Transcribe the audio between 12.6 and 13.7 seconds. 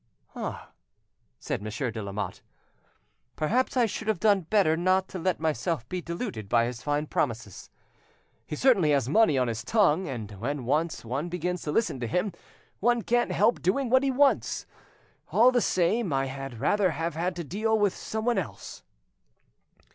one can't help